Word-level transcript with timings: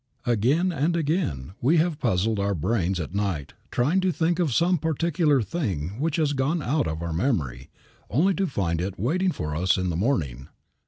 Again 0.25 0.71
and 0.71 0.95
again 0.97 1.49
have 1.61 1.61
we 1.61 1.77
puzzled 1.77 2.39
our 2.39 2.55
brains 2.55 2.99
at 2.99 3.13
night 3.13 3.53
trying 3.69 3.99
to 4.01 4.11
think 4.11 4.39
of 4.39 4.51
some 4.51 4.79
particular 4.79 5.43
thing 5.43 5.99
which 5.99 6.15
had 6.15 6.35
gone 6.35 6.63
out 6.63 6.87
of 6.87 7.03
our 7.03 7.13
memory, 7.13 7.69
only 8.09 8.33
to 8.33 8.47
find 8.47 8.81
it 8.81 8.99
waiting 8.99 9.29
for 9.31 9.55
us 9.55 9.77
in 9.77 9.91
the 9.91 9.95
morning. 9.95 10.47